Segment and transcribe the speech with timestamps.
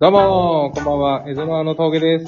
[0.00, 1.24] どうも、こんばんは。
[1.26, 2.26] 江戸のあの峠です。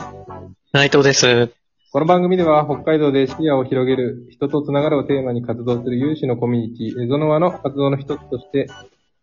[0.73, 1.51] 内藤です。
[1.93, 8.67] この番組では北海道で視野を広げる人とつながるをテーマに活動する有志のコミュニティ、江戸の輪の活動の一つとして、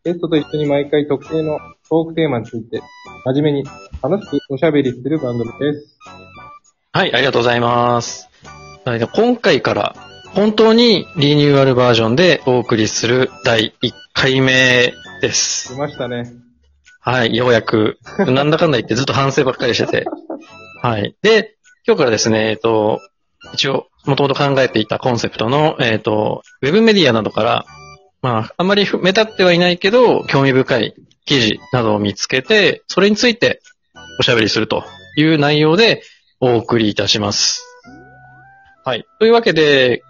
[0.06, 2.82] ゲストと一緒に毎回特定のトークテーマについて、
[3.26, 3.66] 真面目に
[4.02, 5.98] 楽しくおしゃべりする番組です。
[6.94, 8.30] はい、ありがとうございます。
[9.14, 9.94] 今回から
[10.34, 15.74] 本当にリニューアルバージョンでお送りする第1回目です。
[15.74, 16.47] 来ましたね。
[17.08, 20.06] はい、ようやく、なんだかんだ言ってずっと反省ばっかりしてて。
[20.82, 21.16] はい。
[21.22, 21.56] で、
[21.88, 23.00] 今日からですね、えっと、
[23.54, 27.66] 一応、もともと考えていたコンセプトの、えっと、ウェブメディアなどから、
[28.22, 33.62] まあ、あんまり目立ってはいないけど、興味深い記事などを見つけて、それについて
[34.20, 34.84] おしゃべりすると
[35.16, 36.04] いう内容で
[36.42, 37.64] お送りいたします。
[38.84, 39.06] はい。
[39.22, 40.04] というわけで、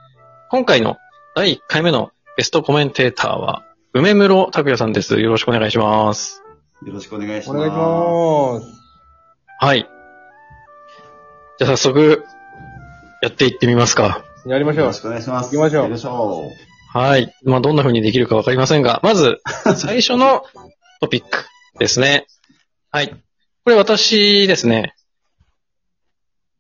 [0.50, 0.98] 今回の
[1.36, 3.62] 第1回目のゲストコメンテーターは、
[3.94, 5.20] 梅室拓也さんです。
[5.20, 6.42] よろしくお願いします。
[6.86, 7.70] よろしくお願いしおます。
[7.70, 8.81] 願いします。
[9.59, 9.89] はい。
[11.59, 12.23] じゃあ早速、
[13.22, 14.23] やっていってみますか。
[14.45, 15.02] やりましょうよろし。
[15.02, 15.45] くお願いします。
[15.45, 16.52] 行きましょう行きましょ
[16.94, 17.34] はい。
[17.44, 19.42] まあ、どんな風にできるかわかりませんが、まず、
[19.75, 20.44] 最初の
[21.02, 21.45] トピック
[21.80, 22.28] ですね。
[22.91, 23.09] はい。
[23.09, 24.94] これ私ですね。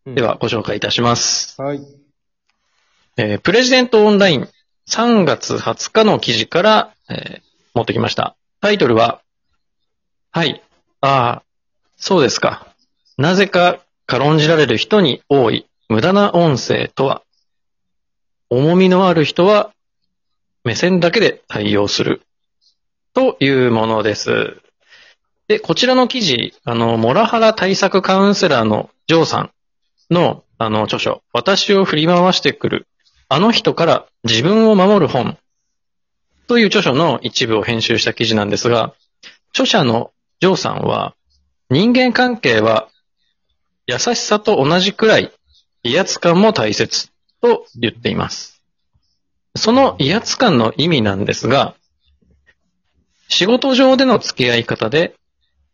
[0.05, 1.61] うんでは、ご紹介いたします。
[1.61, 1.81] はい。
[3.17, 4.47] えープレジデントオンライン
[4.89, 7.41] 3月20日の記事から、えー
[7.75, 8.35] 持ってきました。
[8.59, 9.21] タイトルは、
[10.37, 10.61] はい。
[11.01, 11.43] ああ、
[11.95, 12.67] そうですか。
[13.17, 17.23] なぜか軽んじられる人に多い無駄な音声とは、
[18.51, 19.71] 重みのある人は
[20.63, 22.21] 目線だけで対応する
[23.15, 24.61] というものです。
[25.47, 29.51] で、こちらの記事、あの、モラハラ対策カウンセラーのジョーさん
[30.11, 32.87] の、あの、著書、私を振り回してくる
[33.27, 35.35] あの人から自分を守る本
[36.45, 38.93] という著書の一部を編集した記事なんですが、
[39.51, 41.15] 著者のジョーさんは、
[41.69, 42.89] 人間関係は
[43.87, 45.31] 優しさと同じくらい
[45.83, 47.09] 威圧感も大切
[47.41, 48.61] と言っています。
[49.55, 51.75] その威圧感の意味なんですが、
[53.29, 55.15] 仕事上での付き合い方で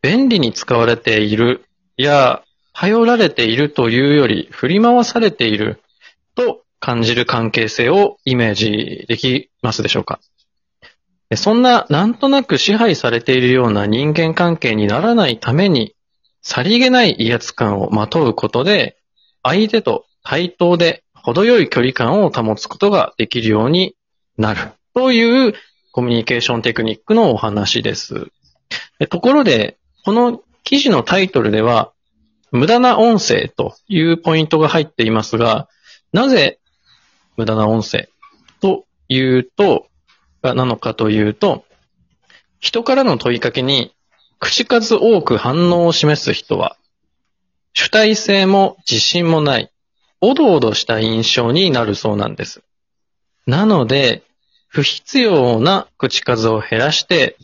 [0.02, 1.66] 便利に使われている
[1.98, 2.44] や
[2.74, 5.82] 頼られているというより振り回されている
[6.36, 10.20] と感じる関係性をイメージできますでしょうか？
[11.36, 15.96] そんななんとなく支配されているような人間関係にならないために、
[16.42, 18.98] さりげない威圧感をまとうことで、
[19.44, 23.96] 相手と対等で程よい距離感を保つことができるように
[24.38, 25.54] なるという
[25.92, 28.28] コミュニケーションテクニックのお話です。
[29.10, 31.92] ところで、この記事のタイトルでは、
[32.52, 35.68] 無駄な音声というポイントが入っていますが、
[36.12, 36.60] なぜ
[37.38, 38.10] 無駄な音声
[38.62, 39.88] というと、
[40.44, 41.64] なのかというと、
[42.60, 43.94] 人からの問いかけに
[44.40, 46.76] 口数多く反応を示す人は、
[47.74, 49.72] 主体性も自信もない、
[50.20, 52.62] おどおどした印象になるそうなんです。
[53.48, 54.24] なので、
[54.68, 57.38] 不必要な口数を減らして、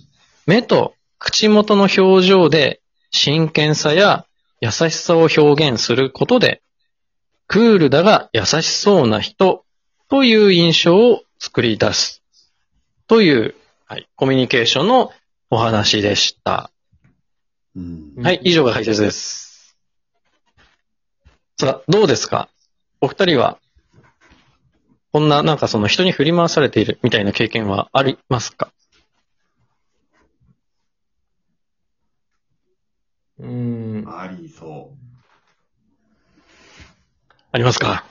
[0.45, 2.81] 目と口元の表情で
[3.11, 4.25] 真剣さや
[4.61, 6.61] 優しさを表現することで、
[7.47, 9.63] クールだが優しそうな人
[10.09, 12.23] という印象を作り出す。
[13.09, 13.55] という、
[13.87, 15.11] はい、コミュニケーションの
[15.49, 16.69] お話でした。
[17.75, 17.79] う。
[17.79, 18.23] うん。
[18.23, 19.75] はい、以上が解説です。
[21.59, 22.49] さあ、どうですか？
[23.01, 23.57] お二人は、
[25.11, 28.71] こんな、なんかその人に振り回されているみたいな経験はありますか？
[33.39, 34.05] うん。
[34.07, 34.93] ありそ
[37.51, 38.05] ありますか？
[38.07, 38.08] う。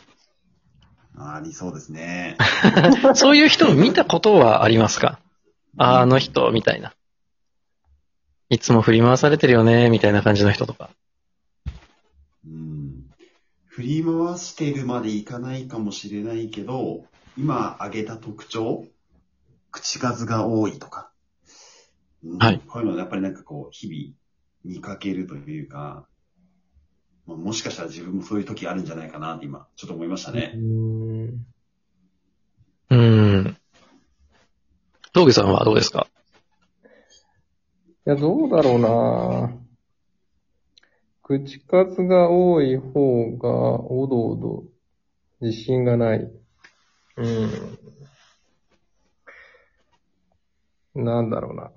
[1.21, 2.37] ありそうですね。
[3.15, 5.19] そういう人を見たことはありますか？
[5.77, 6.95] ああの人、みたいな。
[8.51, 10.91] いつも振り回されてるよね、みたいな感じの人とか。
[12.47, 13.05] うん。
[13.67, 17.05] 振り回してるまでいかないかもしれないけど、
[17.37, 18.87] 今挙げた特徴、
[19.71, 21.11] 口数が多いとか。
[22.25, 22.61] うんはい。
[22.67, 24.15] こういうのやっぱりなんかこう、日々
[24.65, 26.09] 見かけるというか、まあ、
[27.37, 30.53] もしかしたら自分もそういう時あるんじゃないかなって今、ちょっと思いましたね。
[30.55, 31.47] うん
[32.91, 33.57] うーん。
[35.13, 36.07] 峠さんはどうですか？
[38.07, 39.55] いや、どうだろうな
[41.23, 43.51] 口数が多い方が、
[43.91, 44.65] おどおど、
[45.43, 46.31] 自信がない。
[47.19, 47.29] う
[51.01, 51.05] ん。
[51.05, 51.71] なんだろうな。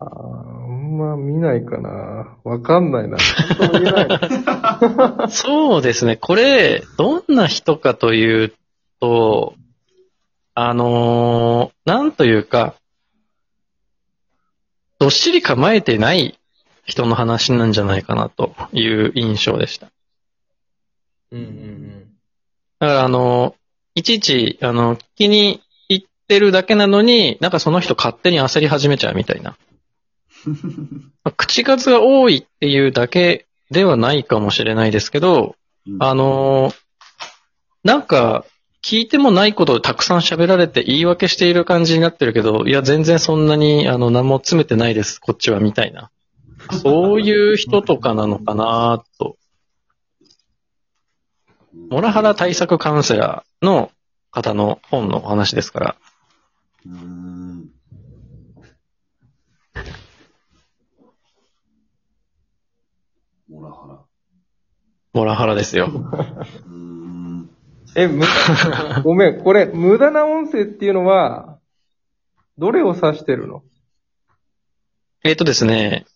[0.00, 2.36] あんま見ないかな。
[2.44, 3.18] わかんないな。
[5.28, 6.16] そうですね。
[6.16, 8.52] これ、どんな人かという
[9.00, 9.54] と、
[10.54, 12.74] あのーなんというか、
[15.00, 16.38] どっしり構えてない
[16.84, 19.88] 人の話なんじゃないかなという印象でした。
[21.32, 22.04] うんうん
[22.80, 23.56] だからあの、
[23.96, 29.56] いちいち、あの、聞きに行ってるだけなのに、なんかその人勝手に焦り始めちゃうみたいな。
[31.24, 35.56] まあ口数が多いっていうだけではないかもしれないですけど、
[35.98, 36.88] あのー
[37.84, 38.44] なんか、
[38.82, 46.10] 聞いてもないことをたくさん喋られて言い訳している感じになってるけど、いや、全然そんなに、あの、何も詰めてないです、こっちは、みたいな。
[46.82, 49.36] そういう人とかなのかなと。
[51.90, 53.90] モラハラ対策カウンセラーの
[54.30, 55.96] 方の本のお話ですから。
[56.86, 57.57] うーん。
[63.68, 64.04] ラハ
[65.12, 65.86] モラハラですよ。
[65.86, 65.90] ラ。
[65.90, 67.50] うーん。
[67.96, 71.58] え、無駄、 ごめん、これ、無駄な音声っていうのは、
[72.58, 73.62] どれを指してるの？
[75.24, 76.06] えっ、とですね。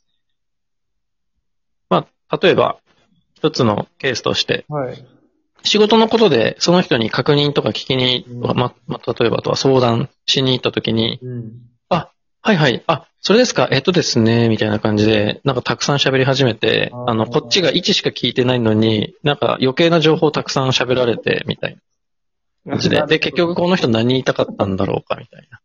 [1.88, 2.78] まあ、例えば、
[3.34, 5.06] 一つのケースとして、はい。
[5.64, 11.52] 仕事のことでその人に確認とか聞きに、うんま、ま、例えばあとは相談しに行った時に、うん。
[12.44, 21.78] はいはい、あ、それですか、えっとですね、みたいな感じで、なんかたくさん喋り始めてあ、の、こっちが1しか聞いてないのに、なんか余計な情報たくさん喋られて、みたい
[22.66, 23.00] な感じで。
[23.06, 25.60] で、結局この人何言いたかったんだろうか、みたいな。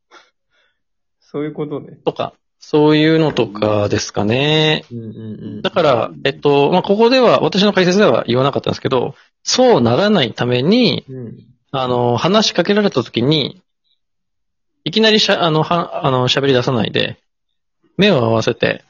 [1.19, 1.97] そういうことね。
[2.05, 4.85] とか、そういうのとかですかね。
[4.91, 5.11] うんうんう
[5.57, 11.37] んだから、えっと、まあ、ここでは、私の解説では言わなかったんですけど、そうならないために、うん。
[11.71, 13.61] あの、話しかけられた時に、
[14.87, 17.17] いきなりしゃ、あの、は、あの、喋り出さないで、
[17.97, 18.85] 目を合わせて、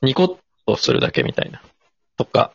[0.00, 0.36] ニコッ
[0.66, 1.60] とするだけみたいな。
[2.16, 2.52] とか。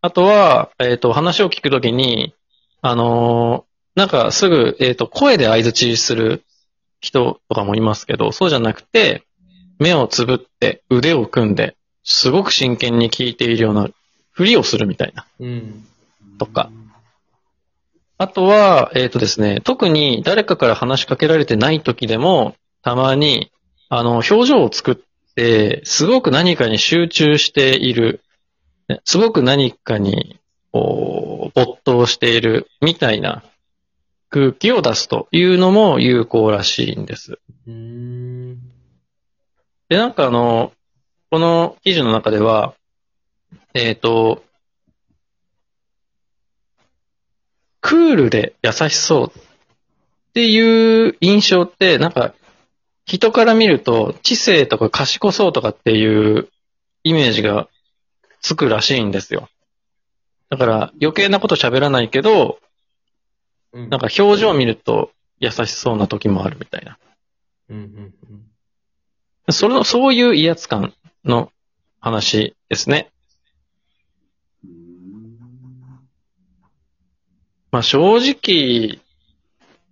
[0.00, 2.34] あとは、えっ、と、話を聞くときに、
[2.82, 6.42] あのーなんかすぐ、えっ、と、声で合図しする
[7.00, 9.22] 人とかもいますけど、そうじゃなくて、
[9.78, 13.88] 目をつぶって腕を組んで、すごく真剣に聞いているような
[14.32, 15.26] ふりをするみたいな。
[15.38, 15.86] うん。
[16.38, 16.70] とか。
[18.16, 23.50] あとは、えっ、とですね、特に誰かから話しかけられてない時でも、たまに、
[23.88, 24.96] あの、表情を作っ
[25.34, 28.20] て、すごく何かに集中している、
[28.88, 30.38] ねすごく何かに、
[30.70, 33.42] こう、没頭している、みたいな
[34.30, 37.38] 空気を出すというのも有効らしいんです。
[39.88, 40.72] で、なんかあの、
[41.30, 42.74] この記事の中では、
[43.74, 44.44] えっ、と、
[47.80, 49.42] クールで優しそうっ
[50.32, 52.34] ていう印象って、なんか、
[53.06, 56.48] 人から見ると知性とか賢そうとかっていう
[57.02, 57.68] イメージが
[58.40, 59.48] つくらしいんですよ。
[60.48, 62.58] だから余計なこと喋らないけど、
[63.72, 66.96] うんなんか表情を見ると優しそうな時もあるみたいな。
[67.68, 68.14] うんうん
[69.50, 70.94] その、そういう威圧感
[71.24, 71.52] の
[72.00, 73.10] 話ですね。
[74.64, 75.38] うーん
[77.74, 79.00] まあ正直、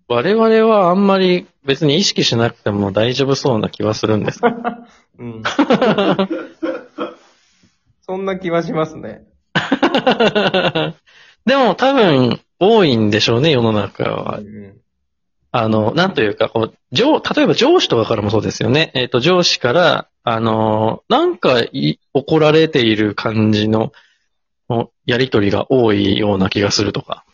[0.07, 4.41] 我々はあんまり別に意識しなくても大丈夫そうな気はするんです。
[5.19, 5.27] うん。
[5.27, 5.45] うん。
[8.03, 9.25] そんな気はしますね。
[11.45, 14.39] でも多分多いんでしょうね、世の中は。
[14.39, 14.79] うん
[15.55, 18.91] あの、なんというか、こう、上、例えば上司とかからもそうですよね。
[18.95, 23.93] えっ、と、上司から、あの、なんかい怒られている感じの、
[24.71, 27.27] のやりとりが多いような気がするとか。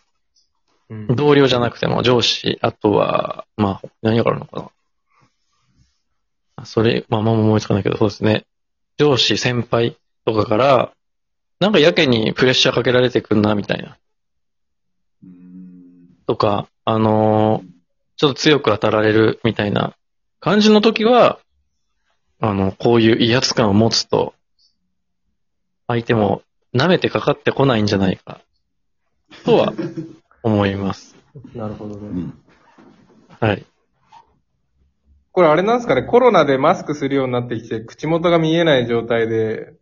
[0.91, 1.07] うん。
[1.17, 4.71] 同僚じゃなくても上司、あとは、まあ、何があるのか
[6.57, 6.65] な。
[6.65, 8.45] それ、まあ、まあ思いつかないけど、そうですね。
[8.99, 10.93] 上司、先輩とかから、
[11.61, 13.97] なんかやけにプレッシャーかけられてくんな、みたいな。
[16.27, 17.79] とか、あのー
[18.19, 19.95] ちょっと強く当たられるみたいな
[20.41, 21.39] 感じの時は、
[22.41, 24.35] あの、こういう威圧感を持つと、
[25.87, 26.43] 相手も
[26.75, 28.41] 舐めてかかってこないんじゃないか、
[29.45, 29.73] とは
[30.43, 31.17] 思います。
[31.55, 32.09] なるほどね。
[32.09, 32.35] うん
[33.41, 33.65] はい。
[35.31, 39.75] これあれなんですかね、コロナでマスクするようになってきて、口元が見えない状態で、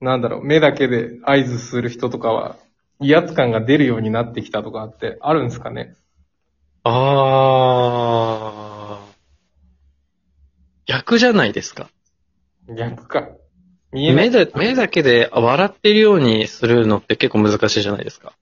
[0.00, 2.56] なんだろう、目だけで合図する人とかは、
[3.00, 5.94] 威圧感が出るようになってきたとかってあるんですかね？
[6.84, 9.10] あー。
[10.86, 11.90] 逆じゃないですか？
[12.74, 13.28] 逆か。
[13.92, 14.30] 見えない。
[14.30, 18.32] 目で、目だけで笑ってるようにするのって結構難しいじゃないですか。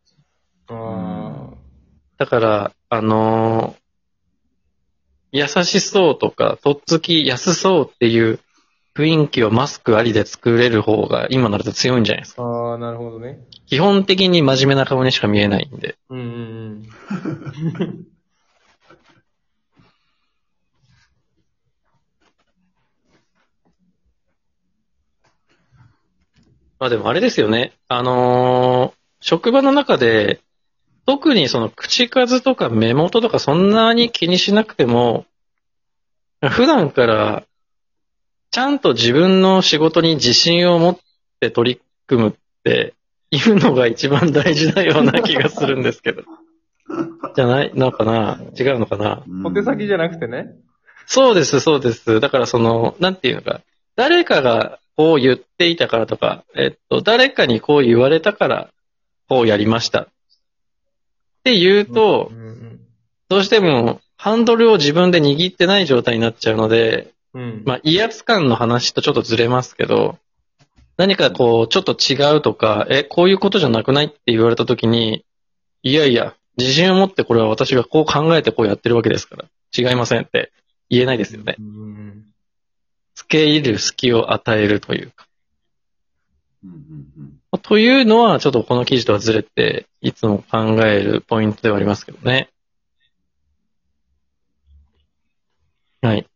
[0.68, 8.40] だから、あのー、優しそうとか、とっつきやすそうっていう
[8.94, 12.42] 雰囲気をマスクありで作れる方が今なると強いんじゃないですか。
[12.42, 13.46] ああ、なるほどね。
[13.66, 15.96] 基本的に真面目な顔にしか見えないんで。
[16.10, 18.06] うんうんうん。
[26.80, 27.72] まあでもあれですよね。
[27.88, 30.40] あのー、職場の中で
[31.08, 35.24] 特にその口数とか目元とかそんなに気にしなくても、
[36.50, 37.44] 普段から、
[38.50, 40.98] ちゃんと自分の仕事に自信を持っ
[41.40, 42.92] て取り組むって、
[43.30, 46.24] いうのが一番大事なような気がするんですけど。
[47.34, 48.42] じゃないのかな？
[48.60, 49.22] 違うのかな？
[49.44, 50.56] 小手先じゃなくてね。
[51.06, 52.20] そうです、そうです。
[52.20, 53.62] だからその、なんていうのか、
[53.96, 58.68] 誰かがこう言っていたからとか、えっと、誰かにこう言われたから、
[59.26, 60.08] こうやりました。
[61.52, 62.80] って言うとう、ん
[63.28, 67.42] どうしてもハンドルを自分で握ってない状態になっちゃうので、うん。
[67.42, 67.62] うん。
[67.64, 70.18] まあ、威圧感の話とちょっとずれますけど、
[70.96, 75.24] 何かこう、ちょっと違うとか、え、こういうことじゃなくないって言われたときに、
[75.84, 79.44] いやいや、自信を持ってこれは私がこう考えてこうやってるわけですから、
[79.76, 80.50] 違いませんって
[80.90, 81.54] 言えないですよね。
[81.58, 82.24] うん
[83.14, 85.26] 付け入る隙を与えるというか。
[86.64, 86.76] うんうん
[87.16, 92.50] うんというのは、ちょっとこの記事とはずれて、いつも考えるポイントではありますけどね。
[96.02, 96.26] はい。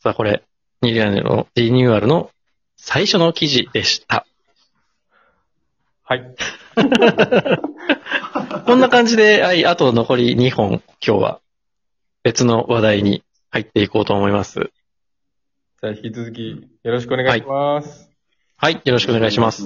[0.00, 0.42] さあ、これ、
[0.82, 2.30] リニューアルの、リニューアルの
[2.76, 4.26] 最初の記事でした。
[6.02, 6.34] はい。
[8.66, 11.40] こんな感じで、はい、あと残り2本、今日は
[12.22, 14.70] 別の話題に入っていこうと思います。
[15.82, 16.48] じゃあ引き続き
[16.82, 18.04] よろしくお願いします。
[18.04, 18.11] はい、
[18.62, 19.10] はいよろしく。
[19.10, 19.64] お願いします。